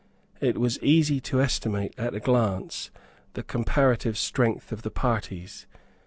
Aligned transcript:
It 0.39 0.57
was 0.57 0.79
easy 0.81 1.19
to 1.21 1.43
estimate 1.43 1.93
at 1.95 2.15
a 2.15 2.19
glance 2.19 2.89
the 3.33 3.43
comparative 3.43 4.17
strength 4.17 4.71
of 4.71 4.81
the 4.81 4.89
parties. 4.89 5.67